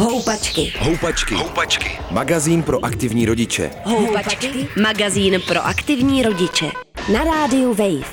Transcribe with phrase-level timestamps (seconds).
[0.00, 0.72] Houpačky.
[0.78, 1.34] Houpačky.
[1.34, 1.98] Houpačky.
[2.10, 3.70] Magazín pro aktivní rodiče.
[3.84, 4.68] Houpačky.
[4.82, 6.70] Magazín pro aktivní rodiče.
[7.12, 8.12] Na rádiu Wave.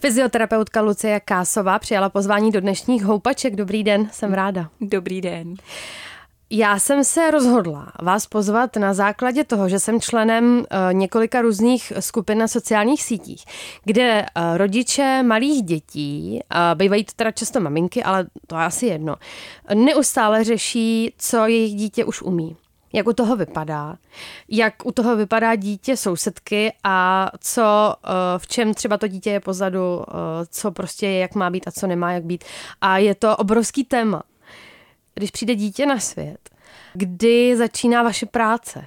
[0.00, 3.56] Fyzioterapeutka Lucie Kásová přijala pozvání do dnešních houpaček.
[3.56, 4.68] Dobrý den, jsem ráda.
[4.80, 5.54] Dobrý den.
[6.56, 11.92] Já jsem se rozhodla vás pozvat na základě toho, že jsem členem eh, několika různých
[12.00, 13.44] skupin na sociálních sítích,
[13.84, 16.40] kde eh, rodiče malých dětí,
[16.74, 19.16] bývají to teda často maminky, ale to je asi jedno,
[19.74, 22.56] neustále řeší, co jejich dítě už umí
[22.92, 23.96] jak u toho vypadá,
[24.48, 29.40] jak u toho vypadá dítě sousedky a co, eh, v čem třeba to dítě je
[29.40, 30.04] pozadu,
[30.50, 32.44] co prostě je, jak má být a co nemá jak být.
[32.80, 34.22] A je to obrovský téma
[35.14, 36.50] když přijde dítě na svět,
[36.92, 38.86] kdy začíná vaše práce?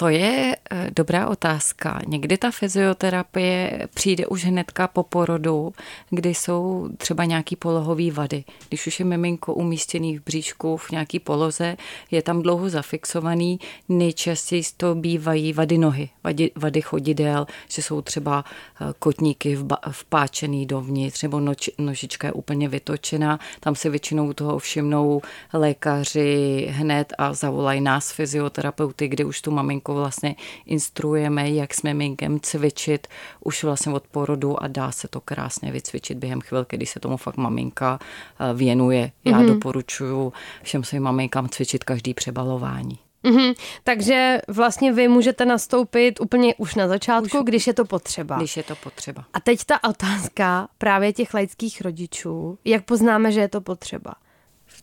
[0.00, 2.00] To je eh, dobrá otázka.
[2.06, 5.72] Někdy ta fyzioterapie přijde už hnedka po porodu,
[6.10, 8.44] kdy jsou třeba nějaký polohové vady.
[8.68, 11.76] Když už je miminko umístěný v bříšku v nějaký poloze,
[12.10, 18.44] je tam dlouho zafixovaný, nejčastěji to bývají vady nohy, vady, vady chodidel, že jsou třeba
[18.80, 19.58] eh, kotníky
[19.90, 23.38] vpáčený dovnitř, nebo noč, nožička je úplně vytočená.
[23.60, 29.87] Tam se většinou toho všimnou lékaři hned a zavolají nás fyzioterapeuty, kde už tu maminku
[29.88, 30.36] jako vlastně
[30.66, 33.06] instruujeme, jak s miminkem cvičit
[33.44, 37.16] už vlastně od porodu a dá se to krásně vycvičit během chvilky, kdy se tomu
[37.16, 39.12] fakt maminka eh, věnuje.
[39.24, 39.46] Já mm-hmm.
[39.46, 42.98] doporučuji všem svým maminkám cvičit každý přebalování.
[43.24, 43.54] Mm-hmm.
[43.84, 48.36] Takže vlastně vy můžete nastoupit úplně už na začátku, už, když je to potřeba.
[48.36, 49.24] Když je to potřeba.
[49.32, 52.58] A teď ta otázka právě těch laických rodičů.
[52.64, 54.12] Jak poznáme, že je to potřeba?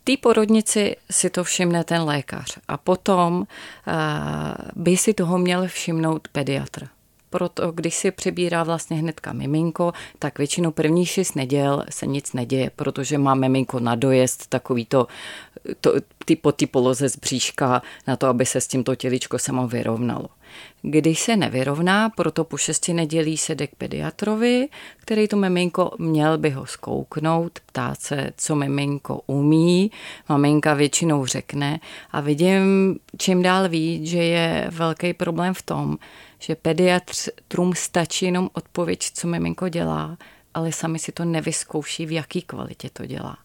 [0.06, 3.46] Té porodnici si to všimne ten lékař a potom uh,
[4.76, 6.88] by si toho měl všimnout pediatr.
[7.36, 12.72] Proto, když si přebírá vlastně hnedka miminko, tak většinou první šest neděl se nic neděje,
[12.76, 15.08] protože má miminko na dojezd takový to,
[15.82, 15.94] to
[16.26, 20.28] ty, po ty poloze z bříška na to, aby se s tímto těličko samo vyrovnalo.
[20.82, 24.68] Když se nevyrovná, proto po šesti nedělí se jde k pediatrovi,
[24.98, 29.92] který to miminko měl by ho zkouknout, ptát se, co miminko umí.
[30.30, 31.80] Maminka většinou řekne
[32.12, 35.98] a vidím čím dál víc, že je velký problém v tom,
[36.40, 40.18] že pediatrům stačí jenom odpověď, co miminko dělá,
[40.54, 43.38] ale sami si to nevyzkouší, v jaký kvalitě to dělá.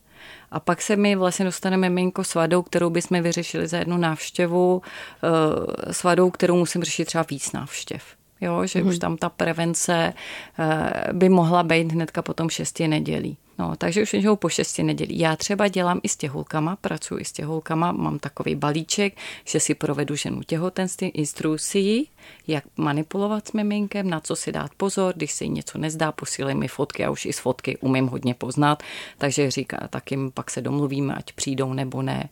[0.50, 4.82] A pak se mi vlastně dostaneme miminko s vadou, kterou bychom vyřešili za jednu návštěvu,
[5.22, 8.02] eh, s vadou, kterou musím řešit třeba víc návštěv.
[8.40, 8.88] Jo, že hmm.
[8.88, 9.00] už mhm.
[9.00, 10.12] tam ta prevence
[10.58, 13.36] eh, by mohla být hnedka potom šesti nedělí.
[13.60, 15.19] No, takže už něčeho po šesti nedělí.
[15.19, 19.75] Já třeba dělám i s těhulkama, pracuji i s těhulkama, mám takový balíček, že si
[19.75, 22.09] provedu ženu těhotenství, instrukcí,
[22.47, 26.54] jak manipulovat s miminkem, na co si dát pozor, když se jí něco nezdá, posílej
[26.54, 28.82] mi fotky, já už i z fotky umím hodně poznat,
[29.19, 32.28] takže říká, tak jim pak se domluvíme, ať přijdou nebo ne.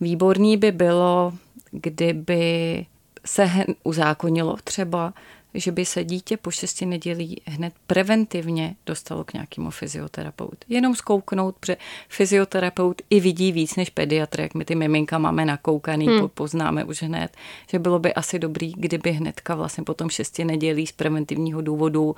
[0.00, 1.32] Výborný by bylo,
[1.70, 2.86] kdyby
[3.24, 3.50] se
[3.84, 5.12] uzákonilo třeba,
[5.60, 10.56] že by se dítě po šesti nedělí hned preventivně dostalo k nějakému fyzioterapeutu.
[10.68, 11.76] Jenom zkouknout, protože
[12.08, 16.28] fyzioterapeut i vidí víc než pediatr, jak my ty miminka máme nakoukaný, hmm.
[16.28, 17.36] poznáme už hned,
[17.70, 22.16] že bylo by asi dobrý, kdyby hnedka vlastně po tom šesti nedělí z preventivního důvodu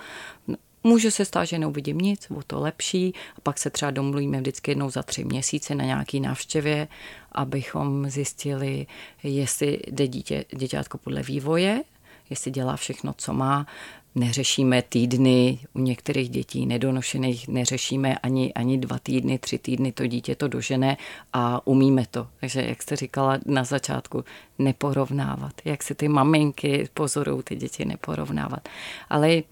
[0.83, 3.15] Může se stát, že neuvidím nic, o to lepší.
[3.37, 6.89] A pak se třeba domluvíme vždycky jednou za tři měsíce na nějaký návštěvě,
[7.33, 8.87] abychom zjistili,
[9.23, 11.83] jestli jde dítě, děťátko podle vývoje,
[12.31, 13.67] jestli dělá všechno, co má.
[14.15, 20.35] Neřešíme týdny, u některých dětí nedonošených neřešíme ani, ani dva týdny, tři týdny, to dítě
[20.35, 20.97] to dožene
[21.33, 22.27] a umíme to.
[22.41, 24.25] Takže, jak jste říkala na začátku,
[24.59, 25.53] neporovnávat.
[25.65, 28.69] Jak si ty maminky pozorují ty děti neporovnávat.
[29.11, 29.43] Ale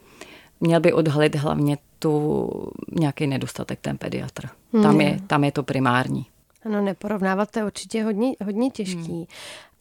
[0.60, 2.50] měl by odhalit hlavně tu
[2.98, 4.48] nějaký nedostatek ten pediatr.
[4.72, 5.00] Tam, hmm.
[5.00, 6.26] je, tam je to primární.
[6.64, 9.12] Ano, neporovnávat to je určitě hodně, hodně těžký.
[9.12, 9.24] Hmm.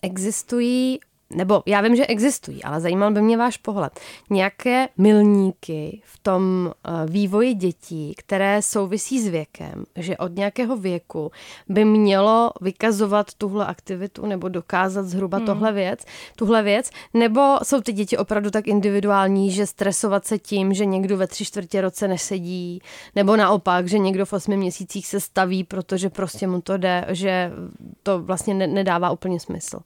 [0.01, 0.99] Existují
[1.29, 3.99] nebo já vím, že existují, ale zajímal by mě váš pohled.
[4.29, 11.31] Nějaké milníky v tom eh, vývoji dětí, které souvisí s věkem, že od nějakého věku
[11.69, 15.45] by mělo vykazovat tuhle aktivitu nebo dokázat zhruba hmm.
[15.45, 15.99] tohle věc,
[16.35, 21.17] tuhle věc, nebo jsou ty děti opravdu tak individuální, že stresovat se tím, že někdo
[21.17, 22.81] ve tři čtvrtě roce nesedí,
[23.15, 27.51] nebo naopak, že někdo v osmi měsících se staví, protože prostě mu to jde, že
[28.03, 29.79] to vlastně nedává úplně smysl.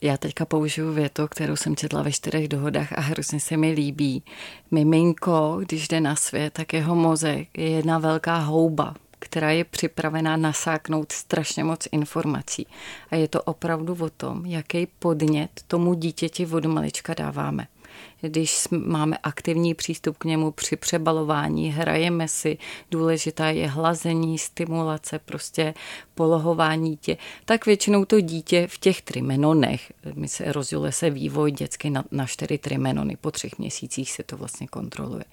[0.00, 4.22] Já teďka použiju větu, kterou jsem četla ve čtyřech dohodách a hrozně se mi líbí.
[4.70, 10.36] Miminko, když jde na svět, tak jeho mozek je jedna velká houba, která je připravená
[10.36, 12.66] nasáknout strašně moc informací.
[13.10, 17.66] A je to opravdu o tom, jaký podnět tomu dítěti od malička dáváme.
[18.20, 22.58] Když máme aktivní přístup k němu při přebalování, hrajeme si,
[22.90, 25.74] důležitá je hlazení, stimulace, prostě
[26.14, 31.90] polohování dítě, tak většinou to dítě v těch trimenonech, my se rozděluje se vývoj dětský
[31.90, 35.24] na, na čtyři trimenony, po třech měsících se to vlastně kontroluje.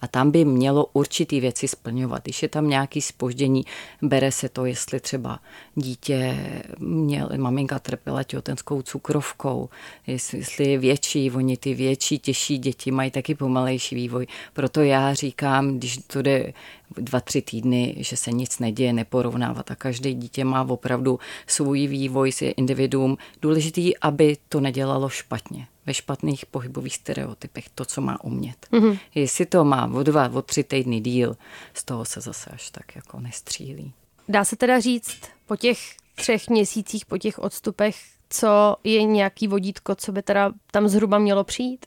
[0.00, 2.22] A tam by mělo určitý věci splňovat.
[2.22, 3.64] Když je tam nějaký spoždění,
[4.02, 5.40] bere se to, jestli třeba
[5.74, 6.36] dítě
[6.78, 9.68] měl, maminka trpěla těhotenskou cukrovkou,
[10.06, 14.26] jestli je větší, oni ty větší, těžší děti mají taky pomalejší vývoj.
[14.52, 16.52] Proto já říkám, když to jde
[16.90, 22.30] dva, tři týdny, že se nic neděje, neporovnávat a každé dítě má opravdu svůj vývoj,
[22.40, 23.18] je individuum.
[23.42, 28.66] Důležitý, aby to nedělalo špatně ve špatných pohybových stereotypech, to, co má umět.
[28.72, 28.98] Mm-hmm.
[29.14, 31.36] Jestli to má o dva, o tři týdny díl,
[31.74, 33.92] z toho se zase až tak jako nestřílí.
[34.28, 35.78] Dá se teda říct po těch
[36.14, 37.96] třech měsících, po těch odstupech,
[38.30, 41.86] co je nějaký vodítko, co by teda tam zhruba mělo přijít?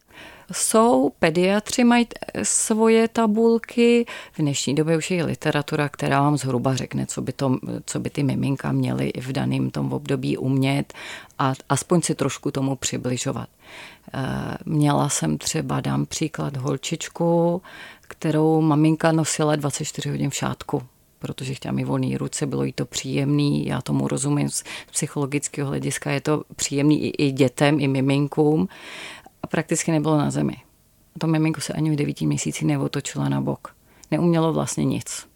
[0.52, 2.08] Jsou, pediatři mají
[2.44, 7.58] svoje tabulky, v dnešní době už je literatura, která vám zhruba řekne, co by, to,
[7.86, 10.94] co by ty miminka měly v daném tom období umět
[11.40, 13.50] a aspoň si trošku tomu přibližovat.
[14.14, 17.62] Eh, měla jsem třeba, dám příklad, holčičku,
[18.02, 20.84] kterou maminka nosila 24 hodin v šátku
[21.24, 26.12] protože chtěla mi volné ruce, bylo jí to příjemný, já tomu rozumím z psychologického hlediska,
[26.12, 28.68] je to příjemný i, i dětem, i miminkům
[29.44, 30.56] a prakticky nebylo na zemi.
[31.20, 33.76] To miminko se ani v devíti měsíci neotočilo na bok.
[34.12, 35.28] Neumělo vlastně nic,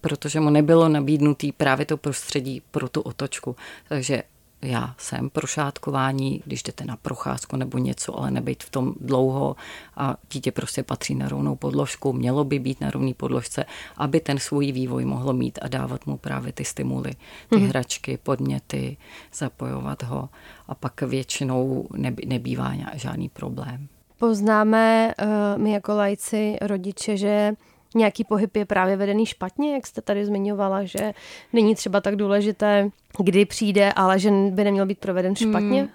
[0.00, 3.56] protože mu nebylo nabídnutý právě to prostředí pro tu otočku.
[3.88, 4.22] Takže
[4.62, 9.56] já jsem pro šátkování, když jdete na procházku nebo něco, ale nebyt v tom dlouho
[9.96, 13.64] a dítě prostě patří na rovnou podložku, mělo by být na rovné podložce,
[13.96, 17.12] aby ten svůj vývoj mohlo mít a dávat mu právě ty stimuly,
[17.48, 17.68] ty mm.
[17.68, 18.96] hračky, podněty,
[19.34, 20.28] zapojovat ho
[20.68, 21.88] a pak většinou
[22.26, 23.88] nebývá žádný problém.
[24.18, 27.52] Poznáme uh, my jako lajci, rodiče, že
[27.94, 31.14] nějaký pohyb je právě vedený špatně, jak jste tady zmiňovala, že
[31.52, 35.80] není třeba tak důležité, kdy přijde, ale že by neměl být proveden špatně?
[35.80, 35.90] Hmm.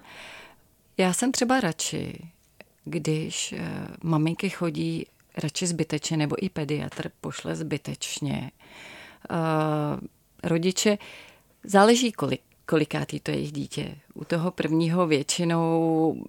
[0.98, 2.20] Já jsem třeba radši,
[2.86, 3.60] když uh,
[4.04, 5.06] maminky chodí
[5.38, 8.52] radši zbytečně, nebo i pediatr pošle zbytečně.
[9.32, 10.00] Uh,
[10.44, 10.98] rodiče,
[11.64, 13.96] záleží kolik, kolikátý to je jejich dítě.
[14.14, 16.26] U toho prvního většinou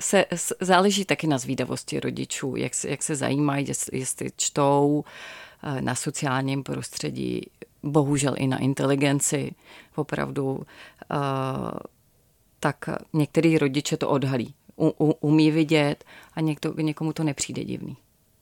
[0.00, 0.24] se
[0.60, 5.04] záleží taky na zvídavosti rodičů, jak se, jak se zajímají, jestli čtou
[5.62, 7.42] eh, na sociálním prostředí,
[7.82, 9.54] bohužel i na inteligenci,
[9.94, 10.60] opravdu,
[11.12, 11.16] eh,
[12.60, 14.54] tak některý rodiče to odhalí.
[14.76, 16.04] U, u, umí vidět
[16.34, 17.96] a někdo, někomu to nepřijde divný.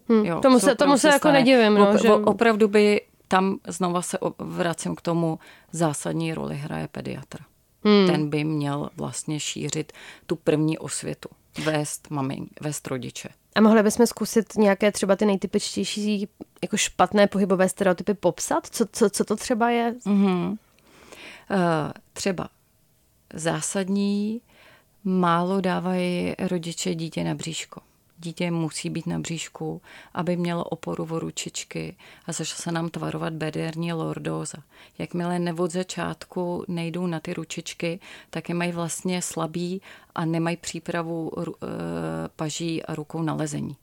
[0.09, 1.75] Hmm, jo, tomu se, tomu se jako nedivím.
[1.75, 2.13] No, že...
[2.13, 5.39] Opravdu by tam znova se vracím k tomu
[5.73, 7.39] zásadní roli hraje pediatr.
[7.85, 8.07] Hmm.
[8.07, 9.93] Ten by měl vlastně šířit
[10.27, 11.29] tu první osvětu
[11.59, 13.29] vést mamink, vést rodiče.
[13.55, 16.29] A mohli bychom zkusit nějaké třeba ty nejtypičtější
[16.63, 18.67] jako špatné pohybové stereotypy popsat?
[18.67, 19.95] Co, co, co to třeba je?
[20.07, 20.49] Mm-hmm.
[20.49, 20.57] Uh,
[22.13, 22.49] třeba
[23.35, 24.41] zásadní,
[25.05, 27.81] málo dávají rodiče dítě na bříško
[28.25, 29.83] dítě musí být na bříšku,
[30.15, 34.59] aby mělo oporu o ručičky a začala se nám tvarovat bederní lordóza.
[34.99, 38.01] Jakmile ne od začátku nejdou na ty ručičky,
[38.31, 39.83] tak je mají vlastně slabý
[40.15, 41.45] a nemají přípravu uh,
[42.37, 43.77] paží a rukou na lezení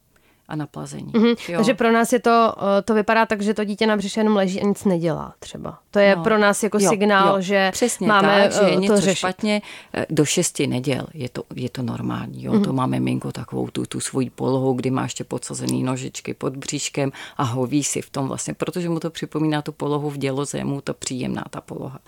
[0.51, 1.11] a na plazení.
[1.13, 1.55] Mm-hmm.
[1.55, 4.35] Takže pro nás je to, eh, to vypadá tak, že to dítě na břiše jenom
[4.35, 5.77] leží a nic nedělá třeba.
[5.91, 6.23] To je no.
[6.23, 9.01] pro nás jako jo, signál, jo, že přesně máme tak, že je eh, to něco
[9.01, 9.15] řešit.
[9.15, 9.61] špatně.
[9.93, 12.43] Eh, do šesti neděl je to, je to normální.
[12.43, 12.53] Jo?
[12.53, 12.63] Mm-hmm.
[12.63, 17.11] To máme minko takovou tu, tu svoji polohu, kdy má ještě podsazený nožičky pod bříškem
[17.37, 20.93] a hoví si v tom vlastně, protože mu to připomíná tu polohu v dělozemu, to
[20.93, 21.99] příjemná ta poloha.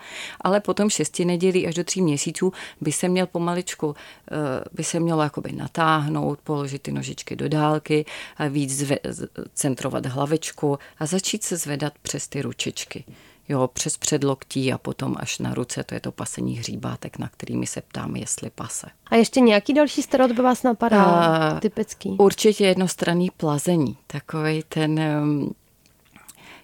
[0.41, 3.95] Ale potom šesti nedělí až do tří měsíců by se měl pomaličku,
[4.73, 8.05] by se mělo jakoby natáhnout, položit ty nožičky do dálky,
[8.49, 8.97] víc zve,
[9.53, 13.03] centrovat hlavičku a začít se zvedat přes ty ručičky.
[13.49, 17.67] Jo, přes předloktí a potom až na ruce, to je to pasení hříbátek, na kterými
[17.67, 18.87] se ptáme, jestli pase.
[19.05, 22.09] A ještě nějaký další stereotyp vás napadá, a, typický?
[22.09, 24.99] Určitě jednostranný plazení, takový ten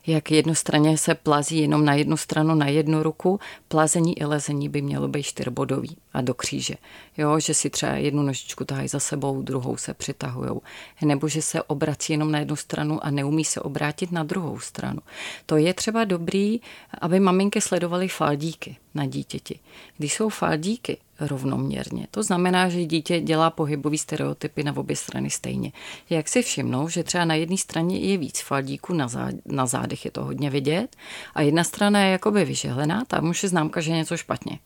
[0.07, 4.81] jak jednostranně se plazí jenom na jednu stranu, na jednu ruku, plazení i lezení by
[4.81, 6.75] mělo být čtyřbodový a do kříže.
[7.17, 10.61] Jo, že si třeba jednu nožičku tahají za sebou, druhou se přitahujou.
[11.01, 14.99] Nebo že se obrací jenom na jednu stranu a neumí se obrátit na druhou stranu.
[15.45, 16.61] To je třeba dobrý,
[17.01, 19.59] aby maminky sledovaly faldíky na dítěti.
[19.97, 25.71] Když jsou faldíky rovnoměrně, to znamená, že dítě dělá pohybový stereotypy na obě strany stejně.
[26.09, 30.05] Jak si všimnou, že třeba na jedné straně je víc faldíků, na, zá, na zádech
[30.05, 30.95] je to hodně vidět,
[31.33, 34.59] a jedna strana je jakoby vyžehlená, tam už je známka, že je něco špatně.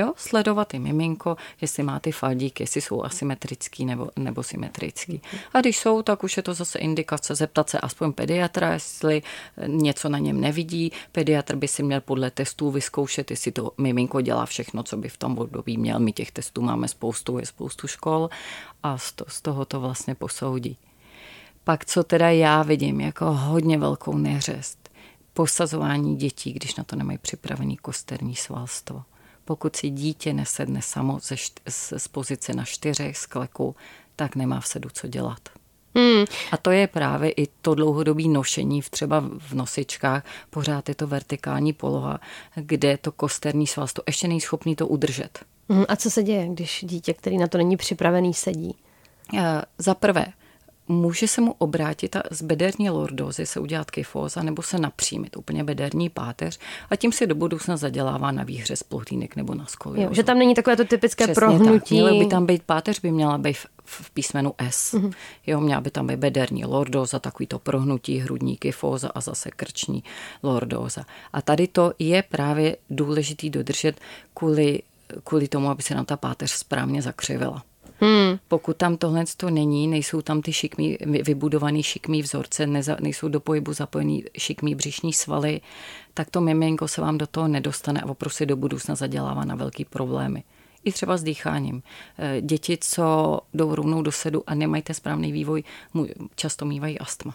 [0.00, 5.22] Jo, sledovat i miminko, jestli má ty faldíky, jestli jsou asymetrický nebo, nebo symetrický.
[5.54, 9.22] A když jsou, tak už je to zase indikace zeptat se aspoň pediatra, jestli
[9.66, 10.92] něco na něm nevidí.
[11.12, 15.16] Pediatr by si měl podle testů vyzkoušet, jestli to miminko dělá všechno, co by v
[15.16, 15.98] tom období měl.
[15.98, 18.30] My těch testů máme spoustu, je spoustu škol
[18.82, 20.76] a z toho to vlastně posoudí.
[21.64, 24.90] Pak co teda já vidím jako hodně velkou neřest,
[25.32, 29.02] posazování dětí, když na to nemají připravený kosterní svalstvo
[29.50, 31.36] pokud si dítě nesedne samo ze,
[31.68, 33.76] z, z pozice na čtyřech z kleku,
[34.16, 35.48] tak nemá v sedu co dělat.
[35.94, 36.24] Hmm.
[36.52, 40.24] A to je právě i to dlouhodobé nošení v třeba v nosičkách.
[40.50, 42.20] Pořád je to vertikální poloha,
[42.54, 45.38] kde to kosterní svalstvo to ještě není schopný to udržet.
[45.68, 45.84] Hmm.
[45.88, 48.76] A co se děje, když dítě, který na to není připravený, sedí?
[49.38, 50.26] Eh, za prvé,
[50.90, 55.64] může se mu obrátit a z bederní lordózy se udělat kyfóza nebo se napřímit úplně
[55.64, 56.58] bederní páteř
[56.90, 60.08] a tím si do budoucna zadělává na výhře z plotínek nebo na skoliózu.
[60.08, 62.02] Jo, že tam není takové to typické Přesně prohnutí.
[62.02, 62.14] Tak.
[62.14, 64.94] by tam být páteř, by měla být v, v písmenu S.
[64.94, 65.12] Mm-hmm.
[65.46, 70.04] Jo, měla by tam být bederní lordóza, takový to prohnutí hrudní kyfóza a zase krční
[70.42, 71.04] lordóza.
[71.32, 74.00] A tady to je právě důležitý dodržet
[74.34, 74.82] kvůli,
[75.24, 77.62] kvůli tomu, aby se nám ta páteř správně zakřivila.
[78.50, 83.40] Pokud tam tohle to není, nejsou tam ty šikmý, vybudovaný šikmý vzorce, neza, nejsou do
[83.40, 85.60] pohybu zapojený šikmý břišní svaly,
[86.14, 89.84] tak to miminko se vám do toho nedostane a opravdu do budoucna zadělává na velký
[89.84, 90.42] problémy.
[90.84, 91.82] I třeba s dýcháním.
[92.18, 95.62] Eh, děti, co jdou rovnou do sedu a nemají ten správný vývoj,
[96.34, 97.34] často mývají astma.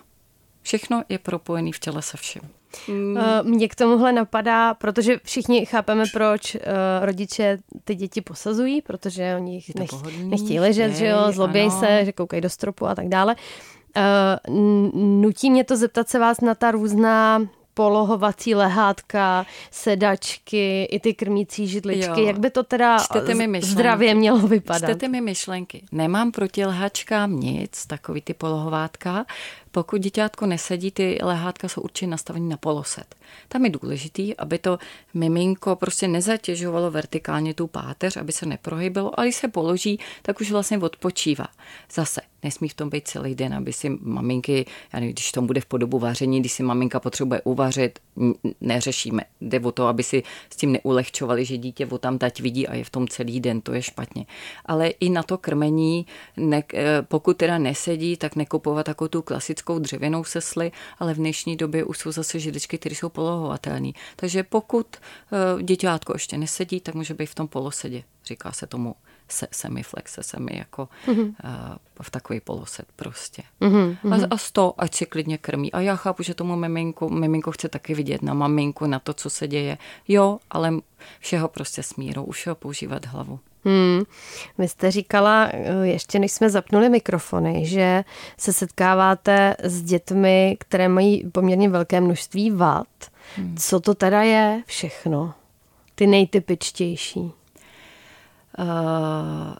[0.61, 2.41] Všechno je propojené v těle se všem.
[2.87, 3.17] Mm.
[3.43, 6.61] Mě k tomuhle napadá, protože všichni chápeme, proč uh,
[7.01, 9.89] rodiče ty děti posazují, protože oni nech,
[10.23, 13.35] nechtějí ležet, že jo, zlobějí se, že koukají do stropu a tak dále.
[13.97, 14.55] Uh,
[15.21, 17.41] nutí mě to zeptat se vás na ta různá
[17.75, 22.21] polohovací lehátka, sedačky, i ty krmící židličky.
[22.21, 22.27] Jo.
[22.27, 22.97] Jak by to teda
[23.47, 24.89] mi zdravě mělo vypadat?
[24.89, 25.83] Čtete mi myšlenky.
[25.91, 29.25] Nemám proti lehačkám nic, takový ty polohovátka.
[29.71, 33.15] Pokud děťátko nesedí, ty lehátka jsou určitě nastaveny na poloset.
[33.47, 34.77] Tam je důležitý, aby to
[35.13, 40.51] miminko prostě nezatěžovalo vertikálně tu páteř, aby se neprohybilo, ale když se položí, tak už
[40.51, 41.47] vlastně odpočívá.
[41.91, 45.61] Zase nesmí v tom být celý den, aby si maminky, já nevím, když to bude
[45.61, 47.99] v podobu vaření, když si maminka potřebuje uvařit,
[48.61, 49.23] neřešíme.
[49.41, 52.75] Jde o to, aby si s tím neulehčovali, že dítě o tam tať vidí a
[52.75, 54.25] je v tom celý den, to je špatně.
[54.65, 56.05] Ale i na to krmení,
[56.37, 61.55] ne, eh, pokud teda nesedí, tak nekupovat takovou tu klasickou dřevěnou sesli, ale v dnešní
[61.57, 63.91] době už jsou zase židličky, které jsou polohovatelné.
[64.15, 68.03] Takže pokud eh, děťátko ještě nesedí, tak může být v tom polosedě.
[68.25, 68.95] Říká se tomu
[69.27, 71.25] se, semiflexe, semi jako mm-hmm.
[71.43, 73.43] uh, v takový poloset prostě.
[73.61, 74.23] Mm-hmm.
[74.23, 75.71] A, a z toho, ať si klidně krmí.
[75.71, 79.29] A já chápu, že tomu miminko, miminko chce taky vidět na maminku, na to, co
[79.29, 79.77] se děje.
[80.07, 80.73] Jo, ale
[81.19, 83.39] všeho prostě smírou, už ho používat hlavu.
[83.65, 84.03] Hmm.
[84.57, 88.03] Vy jste říkala, eh, ještě než jsme zapnuli mikrofony, že
[88.37, 92.87] se setkáváte s dětmi, které mají poměrně velké množství vad.
[93.35, 93.57] Hmm.
[93.57, 95.33] Co to teda je všechno?
[95.95, 97.31] Ty nejtypičtější.
[98.59, 99.55] Uh,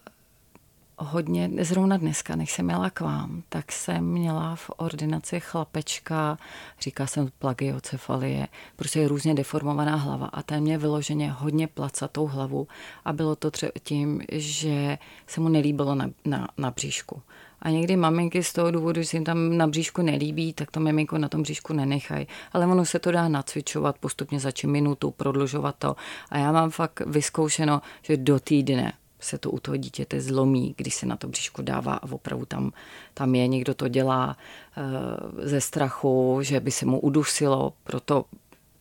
[0.98, 6.38] hodně, zrovna dneska, než jsem měla k vám, tak jsem měla v ordinaci chlapečka,
[6.80, 12.68] říká se plagiocefalie, prostě různě deformovaná hlava a ten mě vyloženě hodně placatou hlavu
[13.06, 14.98] a bylo to třeba tím, že
[15.28, 17.22] se mu nelíbilo na, na, na bříšku.
[17.65, 20.79] A někdy maminky z toho důvodu, že se jim tam na bříšku nelíbí, tak to
[20.79, 22.27] miminko na tom bříšku nenechají.
[22.53, 25.95] Ale ono se to dá nacvičovat postupně za minutu, prodlužovat to.
[26.29, 30.95] A já mám fakt vyzkoušeno, že do týdne se to u toho dítěte zlomí, když
[30.95, 32.72] se na to bříšku dává a opravdu tam,
[33.13, 33.48] tam je.
[33.48, 34.38] Někdo to dělá
[34.77, 38.25] e, ze strachu, že by se mu udusilo, proto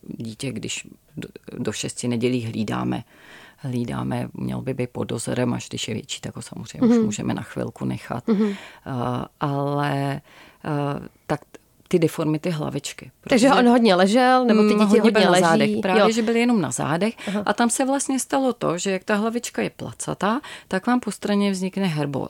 [0.03, 0.87] dítě, když
[1.17, 1.27] do,
[1.57, 3.03] do šesti nedělí hlídáme,
[3.65, 6.91] hlídáme, měl by být pod dozorem, až když je větší, tak ho samozřejmě mm-hmm.
[6.91, 7.05] už mhm.
[7.05, 8.27] můžeme na chvilku nechat.
[8.27, 8.49] Mm-hmm.
[8.49, 8.55] Uh,
[9.39, 10.21] ale
[10.65, 11.41] uh, tak
[11.87, 13.11] ty deformity hlavičky.
[13.29, 15.43] Takže on hodně ležel, nebo ty mm, děti hodně, hodně na leží?
[15.43, 15.69] zádech.
[15.81, 16.11] Právě, jo.
[16.11, 17.13] že byly jenom na zádech.
[17.27, 17.43] Aha.
[17.45, 21.11] A tam se vlastně stalo to, že jak ta hlavička je placatá, tak vám po
[21.11, 22.27] straně vznikne herbol.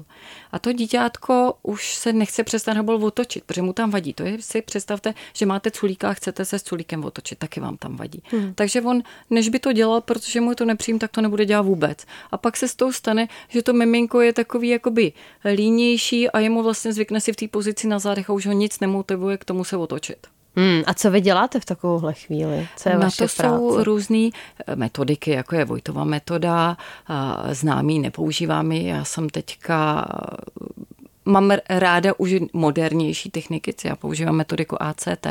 [0.51, 4.13] A to dítětko už se nechce přes ten herbol otočit, protože mu tam vadí.
[4.13, 7.77] To je si představte, že máte culíka a chcete se s culíkem otočit, taky vám
[7.77, 8.23] tam vadí.
[8.31, 8.53] Hmm.
[8.53, 12.05] Takže on, než by to dělal, protože mu to nepřijím, tak to nebude dělat vůbec.
[12.31, 15.13] A pak se s tou stane, že to miminko je takový jakoby
[15.55, 18.79] línější a jemu vlastně zvykne si v té pozici na zádech a už ho nic
[18.79, 20.27] nemotivuje k tomu se otočit.
[20.55, 22.67] Hmm, a co vy děláte v takovouhle chvíli?
[22.77, 23.55] Co je Na vaše to práce?
[23.57, 24.29] jsou různé
[24.67, 26.77] eh, metodiky, jako je Vojtova metoda,
[27.51, 28.87] známý, nepoužívám ji.
[28.87, 30.05] Já jsem teďka
[31.25, 35.27] mám ráda už modernější techniky, já používám metodiku ACT,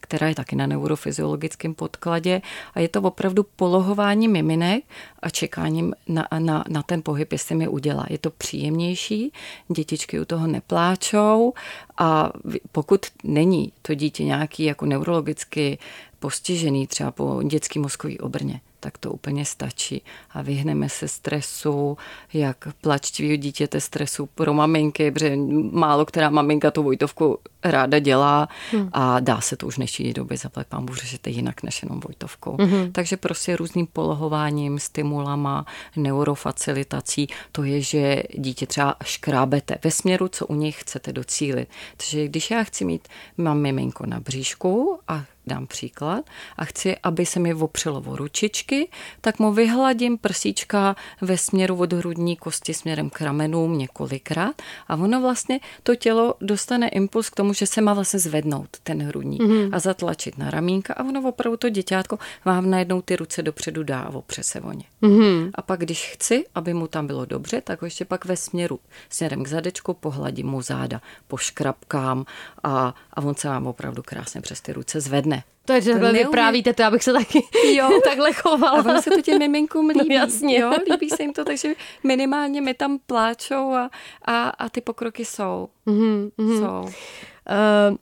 [0.00, 2.42] která je taky na neurofyziologickém podkladě
[2.74, 4.84] a je to opravdu polohování miminek
[5.22, 8.06] a čekáním na, na, na ten pohyb, jestli mi udělá.
[8.10, 9.32] Je to příjemnější,
[9.68, 11.52] dětičky u toho nepláčou
[11.98, 12.32] a
[12.72, 15.78] pokud není to dítě nějaký jako neurologicky
[16.18, 21.98] postižený třeba po dětský mozkový obrně, tak to úplně stačí a vyhneme se stresu,
[22.32, 25.36] jak plačtivého dítěte stresu pro maminky, protože
[25.72, 28.88] málo která maminka tu Vojtovku ráda dělá hmm.
[28.92, 32.56] a dá se to už dnešní doby zaplať pán Bůh řešit jinak než jenom Vojtovkou.
[32.60, 32.92] Hmm.
[32.92, 35.66] Takže prostě různým polohováním, stimulama,
[35.96, 41.68] neurofacilitací, to je, že dítě třeba škrábete ve směru, co u nich chcete docílit.
[41.96, 46.24] Takže když já chci mít, mám miminko na bříšku a dám příklad,
[46.56, 48.88] a chci, aby se mi opřelo o ručičky,
[49.20, 55.20] tak mu vyhladím prsíčka ve směru od hrudní kosti směrem k ramenům několikrát a ono
[55.20, 59.70] vlastně to tělo dostane impuls k tomu, že se má vlastně zvednout ten hrudník mm-hmm.
[59.72, 64.00] a zatlačit na ramínka a ono opravdu to děťátko vám najednou ty ruce dopředu dá
[64.00, 64.84] a opře se o ně.
[65.02, 65.50] Mm-hmm.
[65.54, 68.80] A pak, když chci, aby mu tam bylo dobře, tak ho ještě pak ve směru,
[69.08, 72.24] směrem k zadečku pohladím mu záda, poškrapkám
[72.62, 75.37] a, a on se vám opravdu krásně přes ty ruce zvedne.
[75.64, 77.42] To je, že to vyprávíte to, abych se taky
[77.74, 78.00] jo.
[78.04, 78.80] takhle chovala.
[78.80, 80.14] A ono se to těm miminkům no, líbí.
[80.14, 80.58] No, jasně.
[80.58, 83.90] Jo, líbí se jim to, takže minimálně mi tam pláčou a,
[84.24, 85.68] a, a ty pokroky jsou.
[85.86, 86.30] Mm-hmm.
[86.58, 86.82] jsou.
[86.82, 87.96] Uh,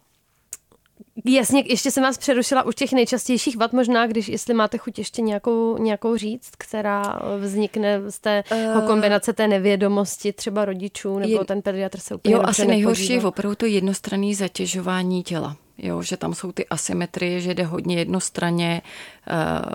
[1.25, 5.23] Jasně, ještě jsem vás přerušila u těch nejčastějších vad, možná, když jestli máte chuť ještě
[5.23, 8.45] nějakou, nějakou říct, která vznikne z té
[8.77, 13.13] uh, kombinace té nevědomosti třeba rodičů, nebo je, ten pediatr se úplně Jo, asi nejhorší
[13.13, 17.99] je opravdu to jednostranné zatěžování těla jo, že tam jsou ty asymetrie, že jde hodně
[17.99, 18.83] jednostranně
[19.31, 19.73] uh,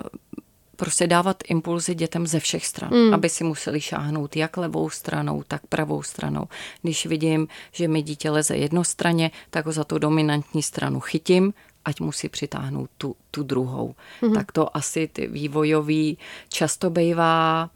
[0.82, 3.14] prostě dávat impulzy dětem ze všech stran, mm.
[3.14, 6.44] aby si museli šáhnout jak levou stranou, tak pravou stranou.
[6.82, 12.00] Když vidím, že mi dítě leze jednostranně, tak ho za tu dominantní stranu chytím, ať
[12.00, 13.94] musí přitáhnout tu, tu druhou.
[14.22, 14.34] Mm.
[14.34, 17.70] Tak to asi ty vývojový často bývá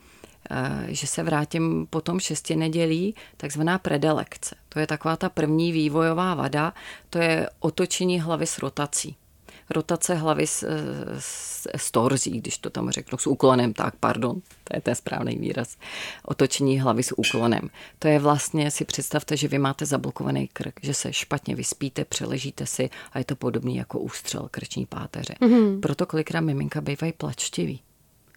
[0.50, 4.56] Eh, že se vrátím po tom šesti nedělí, takzvaná predelekce.
[4.68, 6.74] To je taková ta první vývojová vada,
[7.10, 9.16] to je otočení hlavy s rotací.
[9.70, 10.64] Rotace hlavy s,
[11.18, 15.36] s, s torzí, když to tam řeknu, s úklonem, tak pardon, to je ten správný
[15.36, 15.76] výraz.
[16.24, 17.70] Otočení hlavy s úklonem.
[17.98, 22.66] To je vlastně, si představte, že vy máte zablokovaný krk, že se špatně vyspíte, přeležíte
[22.66, 25.34] si a je to podobný jako ústřel krční páteře.
[25.40, 25.80] Mm-hmm.
[25.80, 27.80] Proto kolikrát miminka bývají plačtiví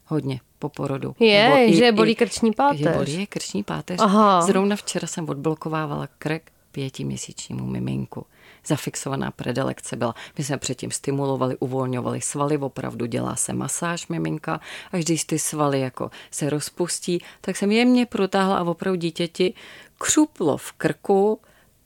[0.09, 1.15] hodně po porodu.
[1.19, 2.79] Je, Bo, že i, bolí krční páteř.
[2.79, 3.99] Že bolí krční páteř.
[4.01, 4.41] Aha.
[4.41, 8.25] Zrovna včera jsem odblokovávala krk pětiměsíčnímu miminku.
[8.65, 10.15] Zafixovaná predilekce byla.
[10.37, 14.59] My jsme předtím stimulovali, uvolňovali svaly, opravdu dělá se masáž miminka
[14.91, 19.53] a když ty svaly jako se rozpustí, tak jsem jemně protáhla a opravdu dítěti
[19.97, 21.39] křuplo v krku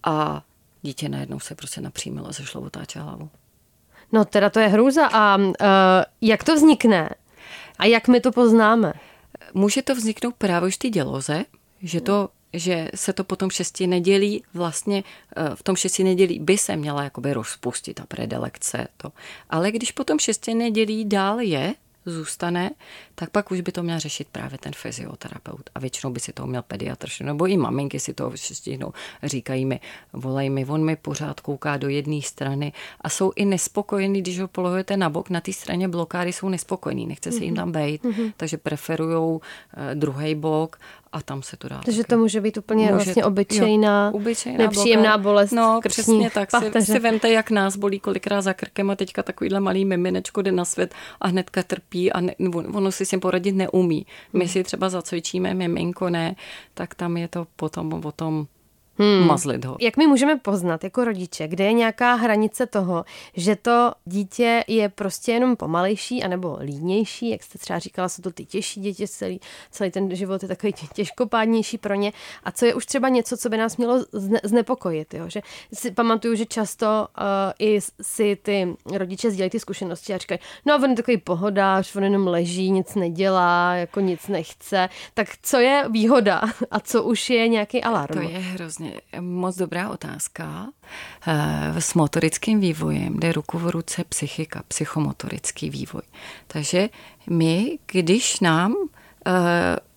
[0.03, 0.43] a
[0.81, 3.29] dítě najednou se prostě napřímilo, zašlo otáče hlavu.
[4.11, 5.07] No teda to je hrůza.
[5.07, 5.53] A uh,
[6.21, 7.09] jak to vznikne?
[7.79, 8.93] A jak my to poznáme?
[9.53, 11.45] Může to vzniknout právě už ty děloze,
[11.81, 15.03] že to že se to potom šesti nedělí, vlastně
[15.35, 18.87] eh, v tom šesti nedělí by se měla jakoby rozpustit ta predilekce.
[18.97, 19.11] To.
[19.49, 21.73] Ale když potom šesti nedělí dál je,
[22.05, 22.71] zůstane,
[23.15, 25.69] tak pak už by to měl řešit právě ten fyzioterapeut.
[25.75, 28.93] A většinou by si to měl pediatr, nebo i maminky si to stihnou.
[29.23, 29.79] Říkají mi,
[30.13, 34.47] volej mi, on mi pořád kouká do jedné strany a jsou i nespokojení, když ho
[34.47, 38.33] polohujete na bok, na té straně blokády jsou nespokojení, nechce se jim tam být, mm-hmm.
[38.37, 39.39] takže preferují
[39.73, 40.79] eh, druhý bok
[41.13, 41.81] a tam se to dá.
[41.85, 45.51] Takže to může být úplně může, vlastně obyčejná, jo, obyčejná nepříjemná bolest.
[45.51, 46.49] No, přesně tak.
[46.51, 50.51] Si, si vemte, jak nás bolí kolikrát za krkem a teďka takovýhle malý miminečko jde
[50.51, 52.35] na svět a hnedka trpí a ne,
[52.73, 54.05] ono si s tím poradit neumí.
[54.33, 54.47] My hmm.
[54.47, 56.35] si třeba zacvičíme miminko, ne,
[56.73, 58.47] tak tam je to potom o tom
[58.97, 59.27] hmm.
[59.27, 59.77] mazlit ho.
[59.81, 64.89] Jak my můžeme poznat jako rodiče, kde je nějaká hranice toho, že to dítě je
[64.89, 69.39] prostě jenom pomalejší anebo línější, jak jste třeba říkala, jsou to ty těžší děti, celý,
[69.71, 73.49] celý ten život je takový těžkopádnější pro ně a co je už třeba něco, co
[73.49, 75.29] by nás mělo zne, znepokojit, jo?
[75.29, 75.41] že
[75.73, 77.25] si pamatuju, že často uh,
[77.59, 82.03] i si ty rodiče sdílejí ty zkušenosti a říkají, no on je takový pohodář, on
[82.03, 87.47] jenom leží, nic nedělá, jako nic nechce, tak co je výhoda a co už je
[87.47, 88.13] nějaký alarm?
[88.13, 90.67] To je hrozně vlastně moc dobrá otázka.
[91.27, 96.01] Eh, s motorickým vývojem jde ruku v ruce psychika, psychomotorický vývoj.
[96.47, 96.89] Takže
[97.29, 98.75] my, když nám
[99.27, 99.31] eh,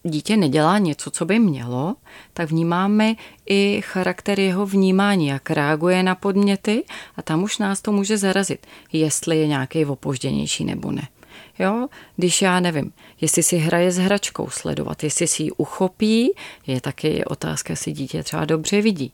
[0.03, 1.97] dítě nedělá něco, co by mělo,
[2.33, 3.15] tak vnímáme
[3.47, 6.85] i charakter jeho vnímání, jak reaguje na podměty
[7.17, 11.09] a tam už nás to může zarazit, jestli je nějaký opožděnější nebo ne.
[11.59, 11.89] Jo?
[12.17, 16.33] Když já nevím, jestli si hraje s hračkou, sledovat, jestli si ji uchopí,
[16.67, 19.13] je taky otázka, jestli dítě třeba dobře vidí.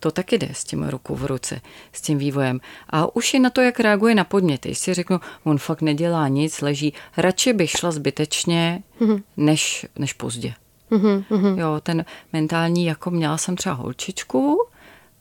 [0.00, 1.60] To taky jde s tím ruku v ruce,
[1.92, 2.60] s tím vývojem.
[2.90, 4.74] A už je na to, jak reaguje na podněty.
[4.74, 6.94] Si řeknu, on fakt nedělá nic, leží.
[7.16, 9.22] Radši bych šla zbytečně, mm-hmm.
[9.36, 10.54] než, než pozdě.
[10.90, 11.58] Mm-hmm.
[11.58, 14.66] Jo, ten mentální, jako měla jsem třeba holčičku,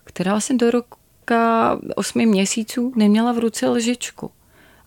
[0.04, 4.32] která jsem do roka osmi měsíců neměla v ruce lžičku.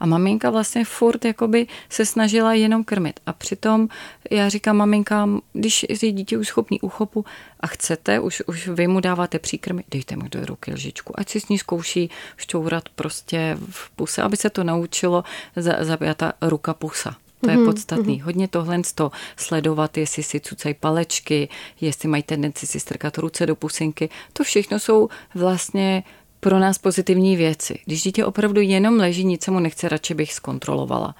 [0.00, 3.20] A maminka vlastně furt jakoby se snažila jenom krmit.
[3.26, 3.88] A přitom
[4.30, 7.24] já říkám maminkám, když je dítě už schopný uchopu
[7.60, 11.40] a chcete, už, už vy mu dáváte příkrmy, dejte mu do ruky lžičku, ať si
[11.40, 15.24] s ní zkouší šťourat prostě v puse, aby se to naučilo
[15.56, 17.16] zabijata ruka pusa.
[17.40, 18.20] To je mhm, podstatný.
[18.20, 18.24] Mm-hmm.
[18.24, 21.48] Hodně tohle to sledovat, jestli si cucají palečky,
[21.80, 24.08] jestli mají tendenci si strkat ruce do pusinky.
[24.32, 26.02] To všechno jsou vlastně
[26.40, 27.78] pro nás pozitivní věci.
[27.84, 31.14] Když dítě opravdu jenom leží, nic se mu nechce, radši bych zkontrolovala.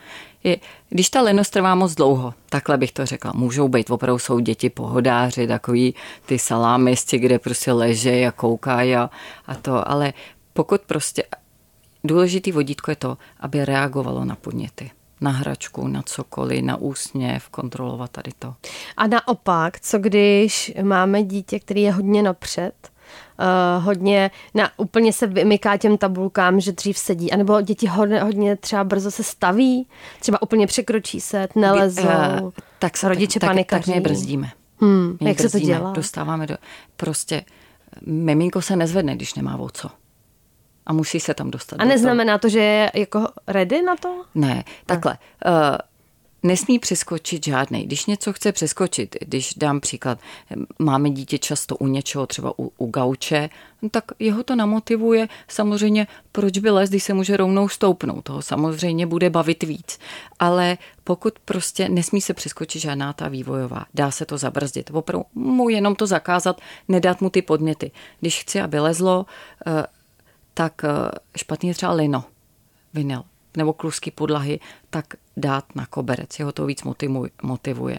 [0.44, 0.56] Je,
[0.88, 4.70] když ta lenost trvá moc dlouho, takhle bych to řekla, můžou být, opravdu jsou děti
[4.70, 5.94] pohodáři, takový
[6.26, 9.10] ty salámisti, kde prostě leží a koukají a,
[9.46, 10.12] a to, ale
[10.52, 11.24] pokud prostě
[12.04, 18.10] důležitý vodítko je to, aby reagovalo na podněty na hračku, na cokoliv, na úsměv, kontrolovat
[18.10, 18.54] tady to.
[18.96, 22.90] A naopak, co když máme dítě, který je hodně napřed,
[23.38, 28.56] uh, hodně, na, úplně se vymyká těm tabulkám, že dřív sedí, anebo děti hodně, hodně
[28.56, 29.88] třeba brzo se staví,
[30.20, 32.02] třeba úplně překročí se, nelezou,
[32.42, 33.80] uh, tak se, rodiče tak, panikaří.
[33.80, 34.50] Tak, tak mě brzdíme.
[34.80, 35.92] Hmm, jak brzdíme, se to dělá?
[35.92, 36.56] Dostáváme do,
[36.96, 37.44] prostě
[38.06, 39.90] miminko se nezvedne, když nemá o co
[40.86, 41.76] a musí se tam dostat.
[41.78, 44.24] A neznamená to, že je jako ready na to?
[44.34, 45.18] Ne, takhle.
[45.46, 45.76] Uh,
[46.42, 47.84] nesmí přeskočit žádný.
[47.84, 50.18] Když něco chce přeskočit, když dám příklad,
[50.78, 53.50] máme dítě často u něčeho, třeba u, u gauče,
[53.82, 58.22] no tak jeho to namotivuje samozřejmě, proč by les, když se může rovnou stoupnout.
[58.22, 59.98] Toho samozřejmě bude bavit víc.
[60.38, 64.90] Ale pokud prostě nesmí se přeskočit žádná ta vývojová, dá se to zabrzdit.
[64.92, 67.90] Opravdu mu jenom to zakázat, nedat mu ty podměty.
[68.20, 69.26] Když chci, aby lezlo,
[69.66, 69.72] uh,
[70.54, 70.88] tak eh,
[71.36, 72.24] špatný je třeba lino,
[72.94, 73.22] vinyl
[73.56, 76.38] nebo klusky podlahy, tak dát na koberec.
[76.38, 76.82] Jeho to víc
[77.42, 77.98] motivuje.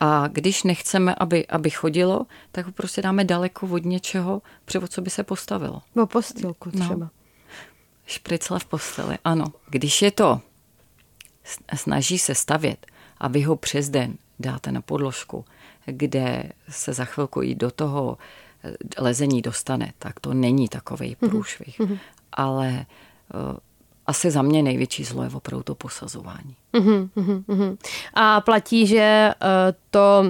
[0.00, 5.02] A když nechceme, aby, aby chodilo, tak ho prostě dáme daleko od něčeho, převo co
[5.02, 5.82] by se postavilo.
[6.02, 6.84] O postilku no.
[6.84, 7.04] třeba.
[7.04, 7.10] No.
[8.06, 9.44] Špricle v posteli, ano.
[9.70, 10.40] Když je to,
[11.76, 12.86] snaží se stavět
[13.18, 15.44] a vy ho přes den dáte na podložku,
[15.86, 18.18] kde se za chvilku jít do toho
[18.98, 21.30] lezení dostane, tak to není takový mhm.
[21.30, 21.80] průšvih.
[21.80, 21.98] Mm-hmm.
[22.32, 22.86] Ale
[23.34, 23.58] uh,
[24.06, 26.56] asi za mě největší zlo je opravdu to posazování.
[26.74, 27.76] Mm-hmm.
[28.14, 29.48] A platí, že uh,
[29.90, 30.24] to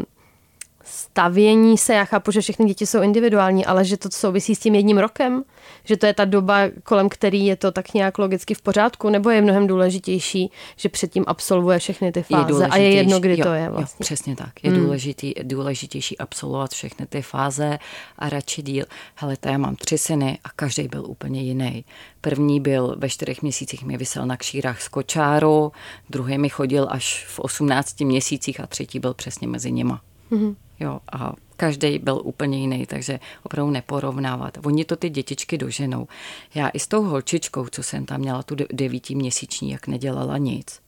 [0.84, 4.74] stavění se, já chápu, že všechny děti jsou individuální, ale že to souvisí s tím
[4.74, 5.44] jedním rokem,
[5.84, 9.30] že to je ta doba, kolem který je to tak nějak logicky v pořádku, nebo
[9.30, 13.44] je mnohem důležitější, že předtím absolvuje všechny ty fáze je a je jedno, kdy jo,
[13.44, 13.96] to je vlastně.
[14.02, 14.52] Jo, přesně tak.
[14.62, 14.80] Je hmm.
[14.80, 17.78] důležitý, důležitější absolvovat všechny ty fáze
[18.18, 18.84] a radši díl.
[19.14, 21.84] Hele, to já mám tři syny a každý byl úplně jiný.
[22.20, 25.72] První byl ve čtyřech měsících mi vysel na kšírách z kočáru,
[26.10, 30.00] druhý mi chodil až v 18 měsících a třetí byl přesně mezi nima.
[30.32, 30.54] Mm-hmm.
[30.80, 34.58] Jo, a každý byl úplně jiný, takže opravdu neporovnávat.
[34.64, 36.06] Oni to ty dětičky doženou.
[36.54, 40.80] Já i s tou holčičkou, co jsem tam měla, tu devítiměsíční, jak nedělala nic.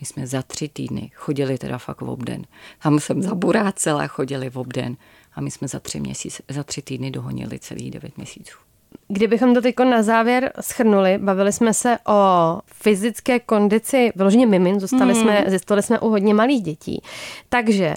[0.00, 2.44] My jsme za tři týdny chodili teda fakt v obden.
[2.82, 4.96] Tam jsem zaburácela, chodili v obden.
[5.34, 8.58] A my jsme za tři, měsíc, za tři týdny dohonili celý devět měsíců.
[9.08, 15.14] Kdybychom to teď na závěr schrnuli, bavili jsme se o fyzické kondici vyloženě mimin, zůstali
[15.14, 15.22] hmm.
[15.22, 17.02] jsme, zjistili jsme u hodně malých dětí.
[17.48, 17.94] Takže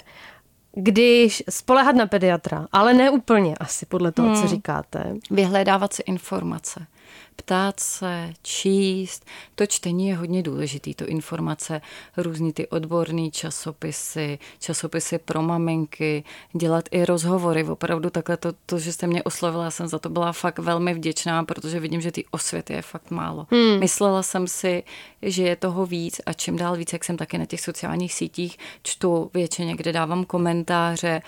[0.76, 4.42] když spolehat na pediatra, ale ne úplně asi podle toho, hmm.
[4.42, 5.14] co říkáte.
[5.30, 6.86] Vyhledávat si informace
[7.36, 9.24] ptát se, číst.
[9.54, 11.80] To čtení je hodně důležitý, to informace,
[12.16, 17.64] různý ty odborné časopisy, časopisy pro maminky, dělat i rozhovory.
[17.64, 21.44] Opravdu takhle to, to že jste mě oslovila, jsem za to byla fakt velmi vděčná,
[21.44, 23.46] protože vidím, že ty osvěty je fakt málo.
[23.50, 23.80] Hmm.
[23.80, 24.82] Myslela jsem si,
[25.22, 28.58] že je toho víc a čím dál víc, jak jsem taky na těch sociálních sítích
[28.82, 31.22] čtu většině, kde dávám komentáře,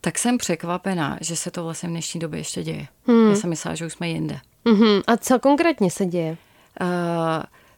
[0.00, 2.86] tak jsem překvapená, že se to vlastně v dnešní době ještě děje.
[3.06, 3.30] Hmm.
[3.30, 4.40] Já jsem myslela, že už jsme jinde.
[4.64, 5.02] Uh-huh.
[5.06, 6.36] A co konkrétně se děje?
[6.80, 6.86] Uh,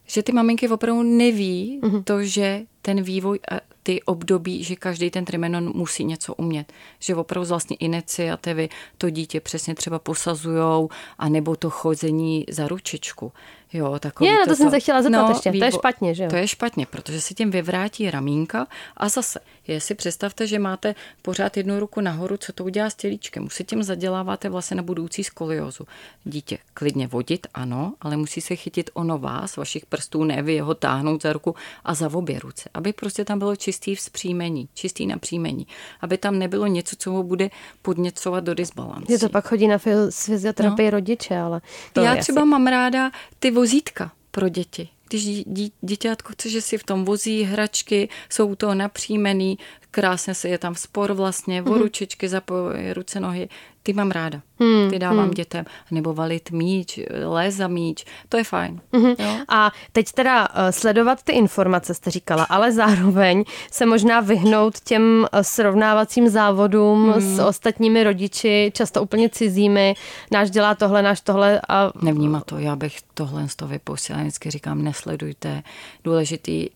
[0.07, 2.03] že ty maminky opravdu neví uh-huh.
[2.03, 6.73] to, že ten vývoj a ty období, že každý ten trimenon musí něco umět.
[6.99, 13.31] Že opravdu z vlastní iniciativy to dítě přesně třeba posazujou, anebo to chození za ručičku.
[13.75, 15.51] Jo, takový Je, na to toto- jsem se chtěla zeptat ještě.
[15.51, 16.29] To je špatně, že jo?
[16.29, 20.95] To je špatně, protože se tím vyvrátí ramínka a zase, je si představte, že máte
[21.21, 23.45] pořád jednu ruku nahoru, co to udělá s tělíčkem.
[23.45, 25.87] Už si tím zaděláváte vlastně na budoucí skoliozu.
[26.23, 30.73] Dítě klidně vodit, ano, ale musí se chytit ono vás, vašich prstů, ne vy jeho
[30.73, 32.69] táhnout za ruku a za obě ruce.
[32.73, 35.67] Aby prostě tam bylo čistý vzpřímení, čistý napříjmení.
[36.01, 37.49] Aby tam nebylo něco, co ho bude
[37.81, 39.11] podněcovat do disbalancí.
[39.11, 41.61] Je to pak chodí na fyzioterapii rodiče, ale
[41.93, 42.49] to Já třeba asi...
[42.49, 44.89] mám ráda ty vozítka pro děti.
[45.09, 49.57] Když dí, dí, dítětko chce, že si v tom vozí hračky, jsou to napřímený,
[49.95, 51.71] krásně se je tam spor vlastně, Mhm.
[51.71, 53.49] o ručičky zapojí ruce, nohy.
[53.83, 54.41] Ty mám ráda.
[54.59, 55.65] Hmm, Ty dávám dětem.
[55.91, 58.05] Nebo valit míč, lézt za míč.
[58.29, 58.81] To je fajn.
[58.91, 59.09] Mhm.
[59.19, 59.37] Jo?
[59.49, 65.25] A teď teda eh, sledovat ty informace, jste říkala, ale zároveň se možná vyhnout těm
[65.31, 67.21] eh, srovnávacím závodům Hmm.
[67.35, 69.93] s ostatními rodiči, často úplně cizími.
[70.31, 72.57] Náš dělá tohle, náš tohle a Nevnímá to.
[72.57, 74.19] Já bych tohle z toho vypustila.
[74.19, 75.63] Vždycky říkám, nesledujte.
[76.03, 76.67] Důležitý.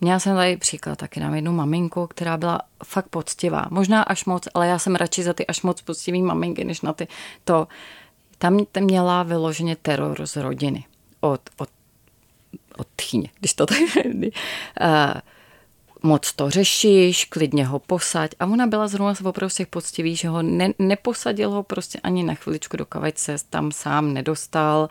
[0.00, 3.66] Měla jsem tady příklad taky na jednu maminku, která byla fakt poctivá.
[3.70, 6.92] Možná až moc, ale já jsem radši za ty až moc poctivý maminky, než na
[6.92, 7.08] ty
[7.44, 7.68] to.
[8.38, 10.84] Tam měla vyloženě teror z rodiny.
[11.20, 11.68] Od, od,
[12.76, 13.78] od tchýně, když to tak
[16.06, 18.30] moc to řešíš, klidně ho posaď.
[18.40, 22.22] A ona byla zrovna opravdu z těch poctivých, že ho ne, neposadil ho prostě ani
[22.22, 24.88] na chviličku, dokud se tam sám nedostal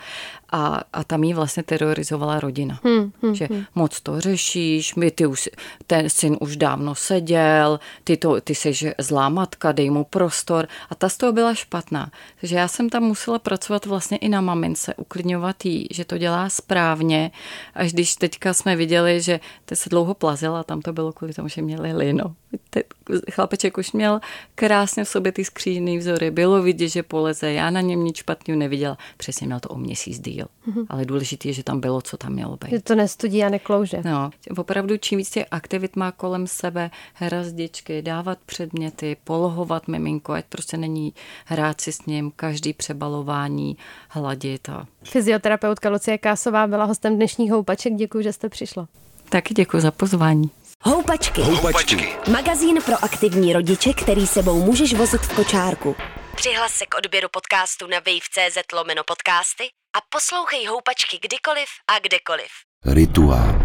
[0.52, 2.80] a, a tam jí vlastně terorizovala rodina.
[2.84, 3.64] Hmm, hmm, že hmm.
[3.76, 5.50] moc to řešíš, my ty už,
[5.88, 10.96] ten syn už dávno seděl, ty, to, ty jsi zlá matka, dej mu prostor a
[10.96, 12.12] ta z toho byla špatná.
[12.40, 16.50] Takže já jsem tam musela pracovat vlastně i na mamince, uklidňovat jí, že to dělá
[16.50, 17.32] správně,
[17.74, 21.48] až když teďka jsme viděli, že te se dlouho plazila, tam to bylo kvůli tomu,
[21.48, 22.36] že měli lino.
[22.70, 22.84] Te,
[23.32, 24.20] chlapeček už měl
[24.56, 28.60] krásně v sobě ty skřížený vzory, bylo vidět, že poleze, já na něm nic špatného
[28.60, 30.86] neviděla, přesně měl to o měsíc díl, mm-hmm.
[30.90, 32.70] ale důležité je, že tam bylo, co tam mělo být.
[32.70, 34.02] že to nestudí a neklouže.
[34.06, 40.46] No, opravdu čím víc těch aktivit má kolem sebe, hrazdičky, dávat předměty, polohovat miminko, ať
[40.46, 41.14] prostě není
[41.46, 43.78] hrát si s ním, každý přebalování,
[44.10, 47.94] hladit a Fyzioterapeutka Lucie Kásová byla hostem dnešních houpaček.
[47.94, 48.88] Děkuji, že jste přišla.
[49.30, 50.50] taky děkuji za pozvání.
[50.88, 51.42] Houpačky.
[51.42, 52.08] Houpačky.
[52.32, 55.96] Magazín pro aktivní rodiče, který sebou můžeš vozit v kočárku.
[56.36, 59.64] Přihlas se k odběru podcastu na wave.cz lomeno podcasty
[59.98, 62.48] a poslouchej Houpačky kdykoliv a kdekoliv.
[62.86, 63.60] Rituál.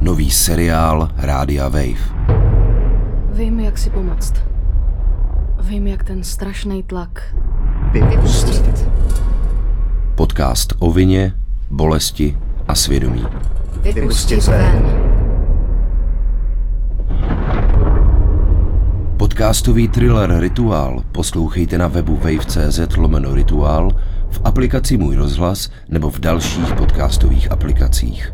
[0.00, 2.04] Nový seriál Rádia Wave.
[3.32, 4.32] Vím, jak si pomoct.
[5.60, 7.34] Vím, jak ten strašný tlak
[7.92, 8.86] Vypustit.
[10.14, 11.32] Podcast o vině,
[11.70, 13.26] bolesti a svědomí.
[13.82, 15.15] Vypustit ven.
[19.16, 23.90] Podcastový thriller Rituál poslouchejte na webu wave.cz lomeno rituál,
[24.30, 28.32] v aplikaci Můj rozhlas nebo v dalších podcastových aplikacích.